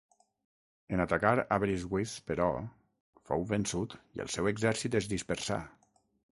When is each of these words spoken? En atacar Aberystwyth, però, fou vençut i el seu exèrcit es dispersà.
En 0.95 1.03
atacar 1.03 1.33
Aberystwyth, 1.57 2.15
però, 2.31 2.49
fou 3.31 3.47
vençut 3.53 3.97
i 4.17 4.27
el 4.27 4.35
seu 4.39 4.53
exèrcit 4.57 5.01
es 5.05 5.15
dispersà. 5.17 5.63